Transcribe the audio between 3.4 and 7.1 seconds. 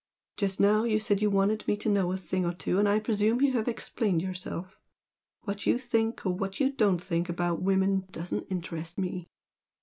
have explained yourself. What you think or what you don't